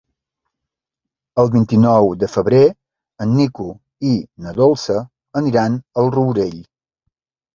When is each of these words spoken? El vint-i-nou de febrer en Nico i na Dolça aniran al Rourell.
El 1.43 1.49
vint-i-nou 1.55 2.07
de 2.23 2.29
febrer 2.35 2.61
en 3.25 3.35
Nico 3.41 3.67
i 4.11 4.13
na 4.45 4.53
Dolça 4.61 4.97
aniran 5.43 5.75
al 6.03 6.13
Rourell. 6.19 6.59